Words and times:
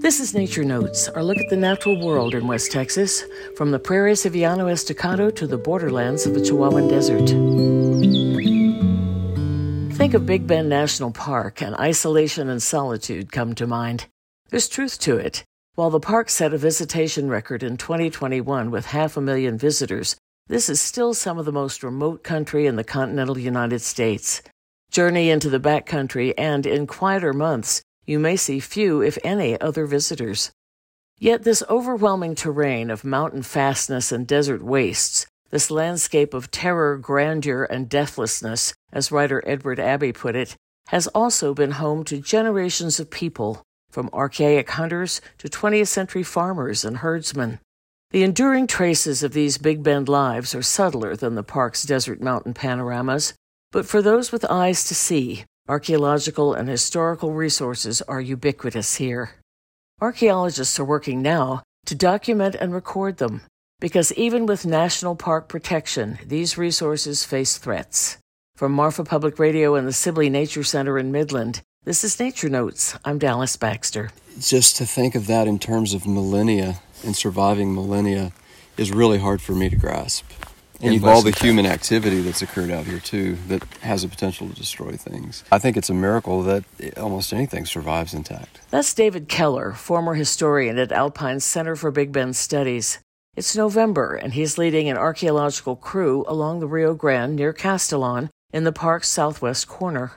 This 0.00 0.20
is 0.20 0.32
Nature 0.32 0.62
Notes, 0.62 1.08
our 1.08 1.24
look 1.24 1.38
at 1.38 1.48
the 1.50 1.56
natural 1.56 2.00
world 2.00 2.32
in 2.32 2.46
West 2.46 2.70
Texas, 2.70 3.24
from 3.56 3.72
the 3.72 3.80
prairies 3.80 4.24
of 4.24 4.36
Llano 4.36 4.68
Estacado 4.68 5.28
to 5.30 5.44
the 5.44 5.58
borderlands 5.58 6.24
of 6.24 6.34
the 6.34 6.40
Chihuahuan 6.40 6.88
Desert. 6.88 7.28
Think 9.96 10.14
of 10.14 10.24
Big 10.24 10.46
Bend 10.46 10.68
National 10.68 11.10
Park, 11.10 11.60
and 11.60 11.74
isolation 11.74 12.48
and 12.48 12.62
solitude 12.62 13.32
come 13.32 13.56
to 13.56 13.66
mind. 13.66 14.06
There's 14.50 14.68
truth 14.68 15.00
to 15.00 15.16
it. 15.16 15.42
While 15.74 15.90
the 15.90 15.98
park 15.98 16.30
set 16.30 16.54
a 16.54 16.58
visitation 16.58 17.28
record 17.28 17.64
in 17.64 17.76
2021 17.76 18.70
with 18.70 18.86
half 18.86 19.16
a 19.16 19.20
million 19.20 19.58
visitors, 19.58 20.16
this 20.46 20.68
is 20.68 20.80
still 20.80 21.12
some 21.12 21.38
of 21.38 21.44
the 21.44 21.52
most 21.52 21.82
remote 21.82 22.22
country 22.22 22.66
in 22.66 22.76
the 22.76 22.84
continental 22.84 23.36
United 23.36 23.80
States. 23.80 24.42
Journey 24.92 25.28
into 25.28 25.50
the 25.50 25.60
backcountry, 25.60 26.34
and 26.38 26.66
in 26.66 26.86
quieter 26.86 27.32
months, 27.32 27.82
you 28.08 28.18
may 28.18 28.36
see 28.36 28.58
few, 28.58 29.02
if 29.02 29.18
any, 29.22 29.60
other 29.60 29.84
visitors. 29.84 30.50
Yet 31.18 31.42
this 31.42 31.62
overwhelming 31.68 32.34
terrain 32.34 32.90
of 32.90 33.04
mountain 33.04 33.42
fastness 33.42 34.10
and 34.10 34.26
desert 34.26 34.62
wastes, 34.62 35.26
this 35.50 35.70
landscape 35.70 36.32
of 36.32 36.50
terror, 36.50 36.96
grandeur, 36.96 37.64
and 37.64 37.88
deathlessness, 37.88 38.72
as 38.92 39.12
writer 39.12 39.42
Edward 39.46 39.78
Abbey 39.78 40.12
put 40.12 40.34
it, 40.34 40.56
has 40.88 41.06
also 41.08 41.52
been 41.52 41.72
home 41.72 42.02
to 42.04 42.20
generations 42.20 42.98
of 42.98 43.10
people, 43.10 43.62
from 43.90 44.08
archaic 44.14 44.70
hunters 44.70 45.20
to 45.36 45.48
20th 45.48 45.88
century 45.88 46.22
farmers 46.22 46.86
and 46.86 46.98
herdsmen. 46.98 47.60
The 48.10 48.22
enduring 48.22 48.68
traces 48.68 49.22
of 49.22 49.34
these 49.34 49.58
Big 49.58 49.82
Bend 49.82 50.08
lives 50.08 50.54
are 50.54 50.62
subtler 50.62 51.14
than 51.14 51.34
the 51.34 51.42
park's 51.42 51.82
desert 51.82 52.22
mountain 52.22 52.54
panoramas, 52.54 53.34
but 53.70 53.84
for 53.84 54.00
those 54.00 54.32
with 54.32 54.50
eyes 54.50 54.84
to 54.84 54.94
see, 54.94 55.44
Archaeological 55.68 56.54
and 56.54 56.66
historical 56.66 57.34
resources 57.34 58.00
are 58.00 58.22
ubiquitous 58.22 58.94
here. 58.94 59.32
Archaeologists 60.00 60.80
are 60.80 60.84
working 60.84 61.20
now 61.20 61.62
to 61.84 61.94
document 61.94 62.54
and 62.54 62.72
record 62.72 63.18
them, 63.18 63.42
because 63.78 64.10
even 64.14 64.46
with 64.46 64.64
national 64.64 65.14
park 65.14 65.46
protection, 65.46 66.18
these 66.24 66.56
resources 66.56 67.22
face 67.22 67.58
threats. 67.58 68.16
From 68.56 68.72
Marfa 68.72 69.04
Public 69.04 69.38
Radio 69.38 69.74
and 69.74 69.86
the 69.86 69.92
Sibley 69.92 70.30
Nature 70.30 70.64
Center 70.64 70.98
in 70.98 71.12
Midland, 71.12 71.60
this 71.84 72.02
is 72.02 72.18
Nature 72.18 72.48
Notes. 72.48 72.96
I'm 73.04 73.18
Dallas 73.18 73.58
Baxter. 73.58 74.08
Just 74.40 74.74
to 74.76 74.86
think 74.86 75.14
of 75.14 75.26
that 75.26 75.46
in 75.46 75.58
terms 75.58 75.92
of 75.92 76.06
millennia 76.06 76.80
and 77.04 77.14
surviving 77.14 77.74
millennia 77.74 78.32
is 78.78 78.90
really 78.90 79.18
hard 79.18 79.42
for 79.42 79.52
me 79.52 79.68
to 79.68 79.76
grasp. 79.76 80.24
And 80.80 80.94
you've 80.94 81.04
all 81.04 81.22
the 81.22 81.32
human 81.32 81.66
activity 81.66 82.20
that's 82.20 82.42
occurred 82.42 82.70
out 82.70 82.86
here 82.86 83.00
too 83.00 83.36
that 83.48 83.64
has 83.80 84.04
a 84.04 84.08
potential 84.08 84.48
to 84.48 84.54
destroy 84.54 84.92
things. 84.92 85.42
I 85.50 85.58
think 85.58 85.76
it's 85.76 85.90
a 85.90 85.94
miracle 85.94 86.42
that 86.44 86.64
almost 86.96 87.32
anything 87.32 87.66
survives 87.66 88.14
intact. 88.14 88.60
That's 88.70 88.94
David 88.94 89.28
Keller, 89.28 89.72
former 89.72 90.14
historian 90.14 90.78
at 90.78 90.92
Alpine 90.92 91.40
Center 91.40 91.74
for 91.74 91.90
Big 91.90 92.12
Bend 92.12 92.36
Studies. 92.36 93.00
It's 93.36 93.56
November, 93.56 94.14
and 94.16 94.34
he's 94.34 94.58
leading 94.58 94.88
an 94.88 94.96
archaeological 94.96 95.76
crew 95.76 96.24
along 96.26 96.60
the 96.60 96.66
Rio 96.66 96.94
Grande 96.94 97.36
near 97.36 97.52
Castolon 97.52 98.30
in 98.52 98.64
the 98.64 98.72
park's 98.72 99.08
southwest 99.08 99.68
corner. 99.68 100.12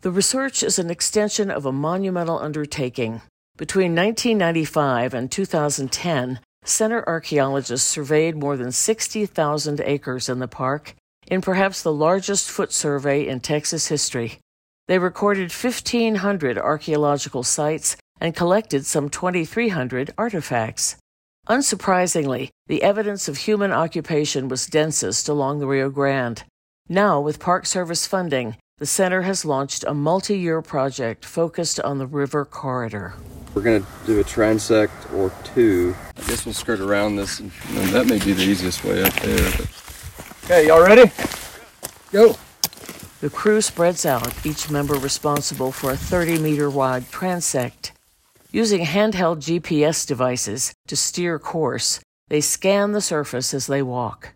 The 0.00 0.10
research 0.10 0.62
is 0.62 0.78
an 0.78 0.90
extension 0.90 1.50
of 1.50 1.64
a 1.64 1.72
monumental 1.72 2.38
undertaking. 2.38 3.22
Between 3.56 3.94
1995 3.94 5.14
and 5.14 5.30
2010, 5.30 6.40
Center 6.64 7.02
archaeologists 7.08 7.88
surveyed 7.88 8.36
more 8.36 8.56
than 8.56 8.70
60,000 8.70 9.80
acres 9.80 10.28
in 10.28 10.38
the 10.38 10.46
park 10.46 10.94
in 11.26 11.40
perhaps 11.40 11.82
the 11.82 11.92
largest 11.92 12.48
foot 12.48 12.72
survey 12.72 13.26
in 13.26 13.40
Texas 13.40 13.88
history. 13.88 14.38
They 14.86 14.98
recorded 14.98 15.50
1,500 15.50 16.58
archaeological 16.58 17.42
sites 17.42 17.96
and 18.20 18.36
collected 18.36 18.86
some 18.86 19.08
2,300 19.08 20.14
artifacts. 20.16 20.96
Unsurprisingly, 21.48 22.50
the 22.68 22.84
evidence 22.84 23.26
of 23.26 23.38
human 23.38 23.72
occupation 23.72 24.48
was 24.48 24.66
densest 24.66 25.28
along 25.28 25.58
the 25.58 25.66
Rio 25.66 25.90
Grande. 25.90 26.44
Now, 26.88 27.20
with 27.20 27.40
Park 27.40 27.66
Service 27.66 28.06
funding, 28.06 28.56
the 28.78 28.86
center 28.86 29.22
has 29.22 29.44
launched 29.44 29.84
a 29.84 29.94
multi 29.94 30.38
year 30.38 30.62
project 30.62 31.24
focused 31.24 31.80
on 31.80 31.98
the 31.98 32.06
river 32.06 32.44
corridor. 32.44 33.14
We're 33.54 33.62
going 33.62 33.82
to 33.82 33.88
do 34.06 34.20
a 34.20 34.24
transect 34.24 35.12
or 35.12 35.32
two. 35.44 35.94
I 36.32 36.34
guess 36.34 36.46
we'll 36.46 36.54
skirt 36.54 36.80
around 36.80 37.16
this, 37.16 37.40
and, 37.40 37.52
and 37.74 37.88
that 37.90 38.06
may 38.06 38.18
be 38.18 38.32
the 38.32 38.42
easiest 38.42 38.84
way 38.84 39.02
up 39.02 39.12
there. 39.16 39.50
But... 39.50 39.68
Okay, 40.44 40.66
y'all 40.66 40.80
ready? 40.80 41.12
Go. 42.10 42.36
The 43.20 43.28
crew 43.28 43.60
spreads 43.60 44.06
out, 44.06 44.46
each 44.46 44.70
member 44.70 44.94
responsible 44.94 45.72
for 45.72 45.90
a 45.90 45.96
30 45.96 46.38
meter 46.38 46.70
wide 46.70 47.02
transect. 47.10 47.90
Using 48.50 48.86
handheld 48.86 49.40
GPS 49.40 50.06
devices 50.06 50.72
to 50.86 50.96
steer 50.96 51.38
course, 51.38 52.00
they 52.28 52.40
scan 52.40 52.92
the 52.92 53.02
surface 53.02 53.52
as 53.52 53.66
they 53.66 53.82
walk. 53.82 54.32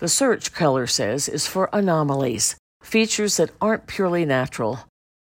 The 0.00 0.08
search, 0.08 0.52
Keller 0.52 0.86
says, 0.86 1.30
is 1.30 1.46
for 1.46 1.70
anomalies, 1.72 2.56
features 2.82 3.38
that 3.38 3.52
aren't 3.58 3.86
purely 3.86 4.26
natural, 4.26 4.80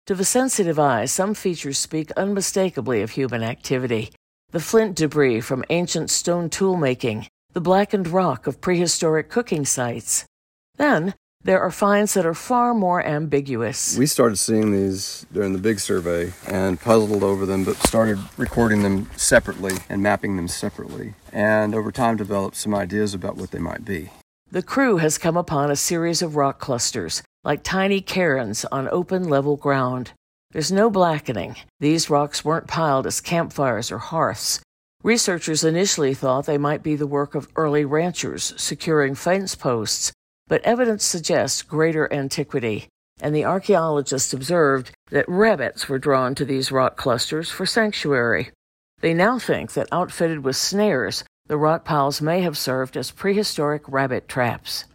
to 0.07 0.15
the 0.15 0.25
sensitive 0.25 0.79
eye, 0.79 1.05
some 1.05 1.35
features 1.35 1.77
speak 1.77 2.09
unmistakably 2.17 3.03
of 3.03 3.11
human 3.11 3.43
activity. 3.43 4.11
The 4.55 4.61
flint 4.61 4.95
debris 4.95 5.41
from 5.41 5.65
ancient 5.69 6.09
stone 6.09 6.49
tool 6.49 6.77
making, 6.77 7.27
the 7.51 7.59
blackened 7.59 8.07
rock 8.07 8.47
of 8.47 8.61
prehistoric 8.61 9.27
cooking 9.27 9.65
sites. 9.65 10.23
Then, 10.77 11.13
there 11.43 11.59
are 11.59 11.69
finds 11.69 12.13
that 12.13 12.25
are 12.25 12.33
far 12.33 12.73
more 12.73 13.05
ambiguous. 13.05 13.97
We 13.97 14.05
started 14.05 14.37
seeing 14.37 14.71
these 14.71 15.25
during 15.33 15.51
the 15.51 15.59
big 15.59 15.81
survey 15.81 16.31
and 16.47 16.79
puzzled 16.79 17.21
over 17.21 17.45
them, 17.45 17.65
but 17.65 17.75
started 17.85 18.17
recording 18.37 18.81
them 18.81 19.09
separately 19.17 19.73
and 19.89 20.01
mapping 20.01 20.37
them 20.37 20.47
separately. 20.47 21.15
And 21.33 21.75
over 21.75 21.91
time, 21.91 22.15
developed 22.15 22.55
some 22.55 22.73
ideas 22.73 23.13
about 23.13 23.35
what 23.35 23.51
they 23.51 23.59
might 23.59 23.83
be. 23.83 24.09
The 24.49 24.63
crew 24.63 24.99
has 24.99 25.17
come 25.17 25.35
upon 25.35 25.69
a 25.69 25.75
series 25.75 26.21
of 26.21 26.37
rock 26.37 26.59
clusters 26.59 27.23
like 27.43 27.61
tiny 27.61 27.99
cairns 27.99 28.63
on 28.71 28.87
open 28.87 29.25
level 29.25 29.57
ground. 29.57 30.13
There's 30.55 30.71
no 30.71 30.89
blackening. 30.89 31.57
These 31.81 32.09
rocks 32.09 32.45
weren't 32.45 32.69
piled 32.69 33.05
as 33.05 33.19
campfires 33.19 33.91
or 33.91 33.97
hearths. 33.97 34.61
Researchers 35.03 35.65
initially 35.65 36.13
thought 36.13 36.45
they 36.45 36.57
might 36.57 36.81
be 36.81 36.95
the 36.95 37.05
work 37.05 37.35
of 37.35 37.49
early 37.57 37.83
ranchers 37.83 38.53
securing 38.55 39.15
fence 39.15 39.53
posts, 39.53 40.13
but 40.47 40.61
evidence 40.61 41.03
suggests 41.03 41.61
greater 41.61 42.07
antiquity, 42.13 42.87
and 43.19 43.35
the 43.35 43.43
archaeologists 43.43 44.31
observed 44.31 44.91
that 45.09 45.27
rabbits 45.27 45.89
were 45.89 45.99
drawn 45.99 46.33
to 46.35 46.45
these 46.45 46.71
rock 46.71 46.95
clusters 46.95 47.51
for 47.51 47.65
sanctuary. 47.65 48.51
They 49.01 49.13
now 49.13 49.37
think 49.37 49.73
that 49.73 49.89
outfitted 49.91 50.45
with 50.45 50.55
snares, 50.55 51.25
the 51.47 51.57
rock 51.57 51.83
piles 51.83 52.21
may 52.21 52.39
have 52.43 52.57
served 52.57 52.95
as 52.95 53.11
prehistoric 53.11 53.81
rabbit 53.89 54.29
traps. 54.29 54.85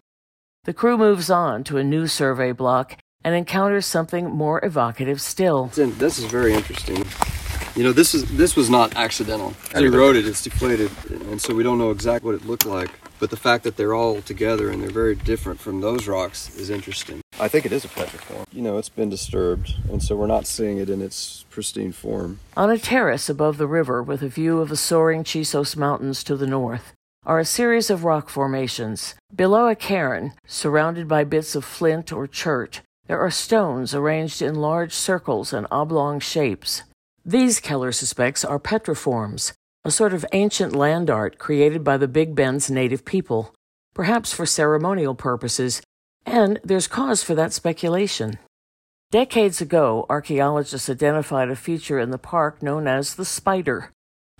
The 0.63 0.73
crew 0.73 0.97
moves 0.97 1.29
on 1.29 1.63
to 1.65 1.77
a 1.77 1.83
new 1.83 2.07
survey 2.07 2.51
block 2.51 2.97
and 3.23 3.35
encounters 3.35 3.85
something 3.85 4.29
more 4.29 4.63
evocative 4.63 5.21
still. 5.21 5.67
This 5.67 6.19
is 6.19 6.25
very 6.25 6.53
interesting. 6.53 7.05
You 7.75 7.83
know, 7.83 7.93
this 7.93 8.13
is 8.13 8.25
this 8.35 8.55
was 8.55 8.69
not 8.69 8.95
accidental. 8.95 9.53
As 9.73 9.81
we 9.81 9.89
wrote 9.89 10.15
it, 10.15 10.27
it's 10.27 10.43
deflated, 10.43 10.91
and 11.09 11.41
so 11.41 11.55
we 11.55 11.63
don't 11.63 11.77
know 11.77 11.91
exactly 11.91 12.29
what 12.29 12.41
it 12.41 12.45
looked 12.45 12.65
like. 12.65 12.89
But 13.19 13.29
the 13.29 13.37
fact 13.37 13.63
that 13.65 13.77
they're 13.77 13.93
all 13.93 14.21
together 14.21 14.71
and 14.71 14.81
they're 14.81 14.89
very 14.89 15.15
different 15.15 15.59
from 15.59 15.79
those 15.79 16.07
rocks 16.07 16.55
is 16.57 16.69
interesting. 16.71 17.21
I 17.39 17.47
think 17.47 17.65
it 17.65 17.71
is 17.71 17.85
a 17.85 17.87
petroform. 17.87 18.45
You 18.51 18.63
know, 18.63 18.77
it's 18.77 18.89
been 18.89 19.09
disturbed, 19.09 19.75
and 19.89 20.01
so 20.01 20.15
we're 20.15 20.27
not 20.27 20.47
seeing 20.47 20.79
it 20.79 20.89
in 20.89 21.01
its 21.01 21.45
pristine 21.49 21.91
form. 21.91 22.39
On 22.57 22.69
a 22.69 22.79
terrace 22.79 23.29
above 23.29 23.57
the 23.57 23.67
river 23.67 24.01
with 24.01 24.21
a 24.21 24.27
view 24.27 24.59
of 24.59 24.69
the 24.69 24.75
soaring 24.75 25.23
Chisos 25.23 25.77
Mountains 25.77 26.23
to 26.23 26.35
the 26.35 26.47
north, 26.47 26.93
are 27.23 27.39
a 27.39 27.45
series 27.45 27.91
of 27.91 28.03
rock 28.03 28.27
formations. 28.27 29.13
Below 29.33 29.67
a 29.67 29.75
cairn, 29.75 30.33
surrounded 30.47 31.07
by 31.07 31.23
bits 31.23 31.55
of 31.55 31.63
flint 31.63 32.11
or 32.11 32.25
chert, 32.25 32.81
there 33.07 33.19
are 33.19 33.31
stones 33.31 33.93
arranged 33.93 34.41
in 34.41 34.55
large 34.55 34.93
circles 34.93 35.53
and 35.53 35.67
oblong 35.71 36.19
shapes. 36.19 36.83
These, 37.25 37.59
Keller 37.59 37.91
suspects, 37.91 38.45
are 38.45 38.59
petroforms, 38.59 39.53
a 39.83 39.91
sort 39.91 40.13
of 40.13 40.25
ancient 40.33 40.75
land 40.75 41.09
art 41.09 41.37
created 41.37 41.83
by 41.83 41.97
the 41.97 42.07
Big 42.07 42.35
Bend's 42.35 42.71
native 42.71 43.05
people, 43.05 43.53
perhaps 43.93 44.33
for 44.33 44.45
ceremonial 44.45 45.15
purposes, 45.15 45.81
and 46.25 46.59
there's 46.63 46.87
cause 46.87 47.23
for 47.23 47.35
that 47.35 47.53
speculation. 47.53 48.37
Decades 49.11 49.61
ago, 49.61 50.05
archaeologists 50.09 50.89
identified 50.89 51.49
a 51.49 51.55
feature 51.55 51.99
in 51.99 52.11
the 52.11 52.17
park 52.17 52.63
known 52.63 52.87
as 52.87 53.15
the 53.15 53.25
spider, 53.25 53.91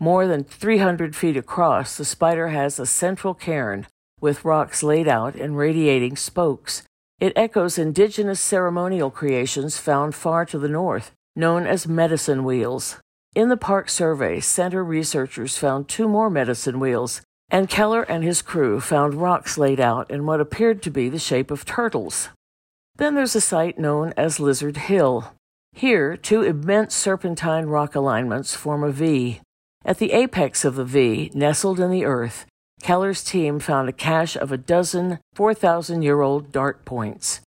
more 0.01 0.25
than 0.25 0.43
300 0.43 1.15
feet 1.15 1.37
across, 1.37 1.95
the 1.95 2.05
spider 2.05 2.47
has 2.47 2.79
a 2.79 2.87
central 2.87 3.35
cairn 3.35 3.85
with 4.19 4.43
rocks 4.43 4.81
laid 4.81 5.07
out 5.07 5.35
and 5.35 5.55
radiating 5.55 6.15
spokes. 6.15 6.81
It 7.21 7.33
echoes 7.35 7.77
indigenous 7.77 8.41
ceremonial 8.41 9.11
creations 9.11 9.77
found 9.77 10.15
far 10.15 10.43
to 10.47 10.57
the 10.57 10.67
north, 10.67 11.11
known 11.35 11.67
as 11.67 11.87
medicine 11.87 12.43
wheels. 12.43 12.97
In 13.35 13.47
the 13.47 13.57
park 13.57 13.89
survey, 13.89 14.39
center 14.39 14.83
researchers 14.83 15.55
found 15.55 15.87
two 15.87 16.07
more 16.07 16.31
medicine 16.31 16.79
wheels, 16.79 17.21
and 17.51 17.69
Keller 17.69 18.01
and 18.01 18.23
his 18.23 18.41
crew 18.41 18.79
found 18.79 19.13
rocks 19.13 19.59
laid 19.59 19.79
out 19.79 20.09
in 20.09 20.25
what 20.25 20.41
appeared 20.41 20.81
to 20.81 20.89
be 20.89 21.09
the 21.09 21.19
shape 21.19 21.51
of 21.51 21.63
turtles. 21.63 22.29
Then 22.95 23.13
there's 23.13 23.35
a 23.35 23.41
site 23.41 23.77
known 23.77 24.15
as 24.17 24.39
Lizard 24.39 24.77
Hill. 24.77 25.31
Here, 25.73 26.17
two 26.17 26.41
immense 26.41 26.95
serpentine 26.95 27.67
rock 27.67 27.93
alignments 27.93 28.55
form 28.55 28.83
a 28.83 28.91
V. 28.91 29.41
At 29.85 29.99
the 29.99 30.11
apex 30.11 30.65
of 30.65 30.73
the 30.73 30.85
V, 30.85 31.29
nestled 31.35 31.79
in 31.79 31.91
the 31.91 32.03
earth, 32.03 32.47
Keller's 32.81 33.23
team 33.23 33.59
found 33.59 33.87
a 33.87 33.93
cache 33.93 34.35
of 34.35 34.51
a 34.51 34.57
dozen 34.57 35.19
4,000 35.35 36.01
year 36.01 36.21
old 36.21 36.51
dart 36.51 36.83
points. 36.83 37.41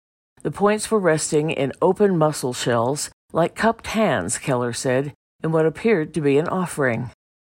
The 0.43 0.51
points 0.51 0.91
were 0.91 0.99
resting 0.99 1.49
in 1.49 1.73
open 1.81 2.17
mussel 2.17 2.53
shells, 2.53 3.09
like 3.31 3.55
cupped 3.55 3.87
hands, 3.87 4.37
Keller 4.37 4.73
said, 4.73 5.13
in 5.43 5.51
what 5.51 5.65
appeared 5.65 6.13
to 6.13 6.21
be 6.21 6.37
an 6.37 6.47
offering. 6.47 7.11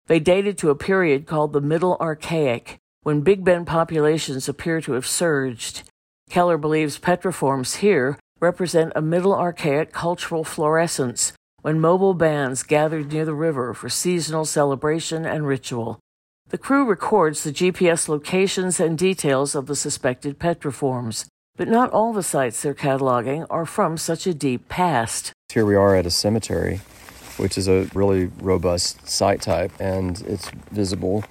They 0.08 0.20
dated 0.20 0.58
to 0.60 0.70
a 0.70 0.76
period 0.76 1.26
called 1.26 1.54
the 1.54 1.62
Middle 1.62 1.98
Archaic, 2.00 2.78
when 3.04 3.22
Big 3.22 3.44
Bend 3.44 3.68
populations 3.68 4.48
appear 4.48 4.82
to 4.82 4.94
have 4.94 5.08
surged. 5.08 5.84
Keller 6.30 6.58
believes 6.58 7.00
petroforms 7.00 7.78
here 7.78 8.18
represent 8.40 8.92
a 8.96 9.02
Middle 9.02 9.34
Archaic 9.34 9.94
cultural 9.94 10.44
fluorescence 10.44 11.34
when 11.62 11.80
mobile 11.80 12.14
bands 12.14 12.64
gathered 12.64 13.12
near 13.14 13.24
the 13.24 13.34
river 13.34 13.74
for 13.74 13.88
seasonal 13.88 14.44
celebration 14.44 15.26
and 15.26 15.48
ritual. 15.48 16.00
The 16.54 16.60
crew 16.60 16.86
records 16.86 17.44
the 17.44 17.52
GPS 17.52 18.08
locations 18.08 18.80
and 18.80 18.96
details 18.96 19.56
of 19.56 19.66
the 19.66 19.76
suspected 19.76 20.38
petroforms. 20.38 21.26
But 21.56 21.68
not 21.68 21.90
all 21.90 22.14
the 22.14 22.22
sites 22.22 22.62
they're 22.62 22.76
cataloging 22.76 23.48
are 23.50 23.66
from 23.66 23.98
such 23.98 24.28
a 24.28 24.36
deep 24.36 24.70
past. 24.70 25.34
Here 25.52 25.66
we 25.66 25.74
are 25.74 25.96
at 25.96 26.06
a 26.06 26.12
cemetery, 26.12 26.82
which 27.38 27.58
is 27.58 27.68
a 27.68 27.90
really 27.96 28.28
robust 28.40 29.08
site 29.08 29.42
type, 29.42 29.72
and 29.80 30.22
it's 30.28 30.52
visible 30.72 31.24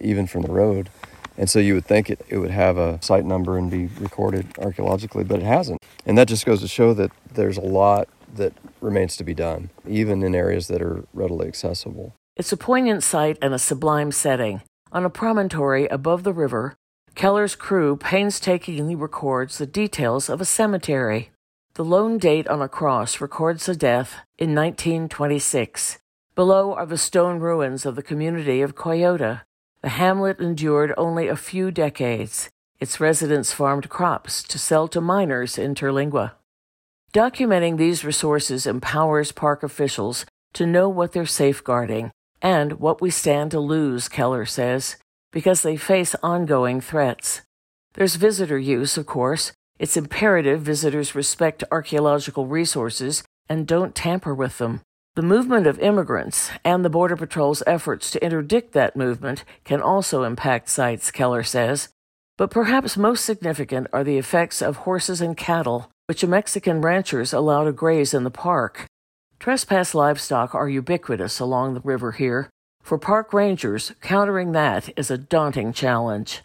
even 0.00 0.26
from 0.26 0.42
the 0.42 0.52
road. 0.52 0.88
And 1.36 1.50
so 1.50 1.58
you 1.58 1.74
would 1.74 1.84
think 1.84 2.08
it, 2.08 2.24
it 2.30 2.38
would 2.38 2.50
have 2.50 2.78
a 2.78 3.02
site 3.02 3.26
number 3.26 3.58
and 3.58 3.70
be 3.70 3.88
recorded 3.98 4.46
archaeologically, 4.58 5.24
but 5.24 5.40
it 5.40 5.46
hasn't. 5.46 5.78
And 6.06 6.16
that 6.16 6.26
just 6.26 6.46
goes 6.46 6.62
to 6.62 6.68
show 6.68 6.94
that 6.94 7.10
there's 7.34 7.58
a 7.58 7.62
lot 7.62 8.08
that 8.34 8.54
remains 8.80 9.14
to 9.18 9.24
be 9.24 9.34
done, 9.34 9.68
even 9.86 10.22
in 10.22 10.34
areas 10.34 10.68
that 10.68 10.80
are 10.80 11.04
readily 11.12 11.48
accessible. 11.48 12.14
It's 12.40 12.52
a 12.52 12.56
poignant 12.56 13.02
sight 13.02 13.36
and 13.42 13.52
a 13.52 13.58
sublime 13.58 14.12
setting. 14.12 14.62
On 14.92 15.04
a 15.04 15.10
promontory 15.10 15.86
above 15.88 16.22
the 16.22 16.32
river, 16.32 16.74
Keller's 17.14 17.54
crew 17.54 17.96
painstakingly 17.98 18.94
records 18.94 19.58
the 19.58 19.66
details 19.66 20.30
of 20.30 20.40
a 20.40 20.46
cemetery. 20.46 21.32
The 21.74 21.84
lone 21.84 22.16
date 22.16 22.48
on 22.48 22.62
a 22.62 22.66
cross 22.66 23.20
records 23.20 23.68
a 23.68 23.76
death 23.76 24.14
in 24.38 24.54
1926. 24.54 25.98
Below 26.34 26.72
are 26.72 26.86
the 26.86 26.96
stone 26.96 27.40
ruins 27.40 27.84
of 27.84 27.94
the 27.94 28.02
community 28.02 28.62
of 28.62 28.74
Coyota. 28.74 29.42
The 29.82 29.90
hamlet 29.90 30.40
endured 30.40 30.94
only 30.96 31.28
a 31.28 31.36
few 31.36 31.70
decades. 31.70 32.48
Its 32.78 33.00
residents 33.00 33.52
farmed 33.52 33.90
crops 33.90 34.42
to 34.44 34.58
sell 34.58 34.88
to 34.88 35.02
miners 35.02 35.58
in 35.58 35.74
Terlingua. 35.74 36.32
Documenting 37.12 37.76
these 37.76 38.02
resources 38.02 38.66
empowers 38.66 39.30
park 39.30 39.62
officials 39.62 40.24
to 40.54 40.64
know 40.64 40.88
what 40.88 41.12
they're 41.12 41.26
safeguarding 41.26 42.10
and 42.42 42.80
what 42.80 43.00
we 43.00 43.10
stand 43.10 43.50
to 43.50 43.60
lose, 43.60 44.08
Keller 44.08 44.46
says 44.46 44.96
because 45.32 45.62
they 45.62 45.76
face 45.76 46.14
ongoing 46.22 46.80
threats. 46.80 47.42
There's 47.94 48.16
visitor 48.16 48.58
use, 48.58 48.96
of 48.96 49.06
course. 49.06 49.52
It's 49.78 49.96
imperative 49.96 50.60
visitors 50.60 51.14
respect 51.14 51.64
archaeological 51.70 52.46
resources 52.46 53.22
and 53.48 53.66
don't 53.66 53.94
tamper 53.94 54.34
with 54.34 54.58
them. 54.58 54.80
The 55.16 55.22
movement 55.22 55.66
of 55.66 55.78
immigrants 55.80 56.50
and 56.64 56.84
the 56.84 56.90
Border 56.90 57.16
Patrol's 57.16 57.62
efforts 57.66 58.10
to 58.12 58.24
interdict 58.24 58.72
that 58.72 58.96
movement 58.96 59.44
can 59.64 59.80
also 59.80 60.22
impact 60.22 60.68
sites, 60.68 61.10
Keller 61.10 61.42
says. 61.42 61.88
But 62.38 62.50
perhaps 62.50 62.96
most 62.96 63.24
significant 63.24 63.88
are 63.92 64.04
the 64.04 64.18
effects 64.18 64.62
of 64.62 64.78
horses 64.78 65.20
and 65.20 65.36
cattle, 65.36 65.90
which 66.06 66.24
Mexican 66.24 66.80
ranchers 66.80 67.32
allow 67.32 67.64
to 67.64 67.72
graze 67.72 68.14
in 68.14 68.24
the 68.24 68.30
park. 68.30 68.86
Trespass 69.40 69.94
livestock 69.94 70.54
are 70.54 70.68
ubiquitous 70.68 71.40
along 71.40 71.72
the 71.72 71.80
river 71.80 72.12
here, 72.12 72.50
for 72.82 72.98
park 72.98 73.32
rangers, 73.32 73.92
countering 74.02 74.52
that 74.52 74.90
is 74.98 75.10
a 75.10 75.16
daunting 75.16 75.72
challenge. 75.72 76.42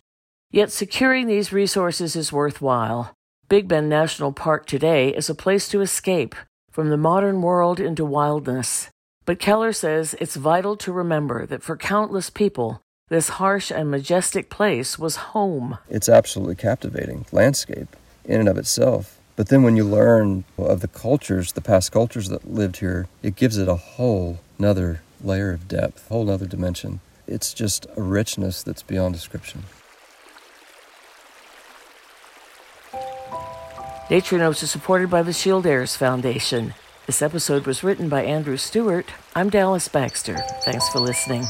Yet 0.50 0.71
securing 0.71 1.27
these 1.27 1.51
resources 1.51 2.15
is 2.15 2.31
worthwhile. 2.31 3.12
Big 3.50 3.68
Bend 3.68 3.89
National 3.89 4.31
Park 4.31 4.65
today 4.65 5.09
is 5.09 5.30
a 5.30 5.36
place 5.36 5.68
to 5.69 5.81
escape 5.81 6.36
from 6.71 6.89
the 6.89 6.95
modern 6.95 7.42
world 7.42 7.81
into 7.81 8.06
wildness. 8.06 8.89
But 9.25 9.39
Keller 9.39 9.74
says 9.74 10.15
it's 10.21 10.38
vital 10.38 10.77
to 10.77 10.94
remember 10.94 11.45
that 11.47 11.63
for 11.63 11.75
countless 11.75 12.30
people, 12.30 12.80
this 13.09 13.27
harsh 13.27 13.71
and 13.71 13.92
majestic 13.92 14.50
place 14.50 14.97
was 14.97 15.18
home. 15.18 15.80
It's 15.89 16.07
absolutely 16.07 16.56
captivating 16.56 17.25
landscape 17.33 17.94
in 18.24 18.39
and 18.39 18.47
of 18.47 18.57
itself. 18.57 19.14
But 19.35 19.49
then 19.49 19.63
when 19.63 19.75
you 19.75 19.83
learn 19.83 20.45
of 20.57 20.79
the 20.79 20.87
cultures, 20.87 21.51
the 21.51 21.61
past 21.61 21.91
cultures 21.91 22.29
that 22.29 22.49
lived 22.49 22.77
here, 22.77 23.07
it 23.21 23.35
gives 23.35 23.57
it 23.57 23.67
a 23.67 23.75
whole 23.75 24.39
another 24.57 25.01
layer 25.21 25.51
of 25.51 25.67
depth, 25.67 26.09
a 26.09 26.13
whole 26.13 26.29
other 26.29 26.45
dimension. 26.45 27.01
It's 27.27 27.53
just 27.53 27.85
a 27.97 28.01
richness 28.01 28.63
that's 28.63 28.83
beyond 28.83 29.13
description. 29.13 29.63
Nature 34.09 34.37
Notes 34.37 34.63
is 34.63 34.71
supported 34.71 35.09
by 35.09 35.23
the 35.23 35.33
Shield-Ayres 35.33 35.95
Foundation. 35.95 36.73
This 37.07 37.21
episode 37.21 37.65
was 37.65 37.83
written 37.83 38.07
by 38.07 38.23
Andrew 38.23 38.55
Stewart. 38.55 39.07
I'm 39.35 39.49
Dallas 39.49 39.87
Baxter. 39.87 40.37
Thanks 40.63 40.87
for 40.89 40.99
listening. 40.99 41.43